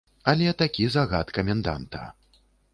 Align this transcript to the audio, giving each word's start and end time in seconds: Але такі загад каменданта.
Але 0.31 0.53
такі 0.61 0.87
загад 0.95 1.35
каменданта. 1.41 2.03